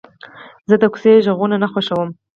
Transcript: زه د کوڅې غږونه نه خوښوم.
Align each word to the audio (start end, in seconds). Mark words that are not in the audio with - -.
زه 0.69 0.75
د 0.81 0.83
کوڅې 0.93 1.11
غږونه 1.25 1.55
نه 1.63 1.67
خوښوم. 1.71 2.09